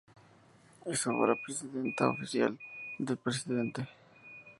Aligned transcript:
Es 0.83 1.05
ahora 1.05 1.33
la 1.35 1.39
residencia 1.47 2.09
oficial 2.09 2.57
del 2.97 3.17
Presidente. 3.17 3.87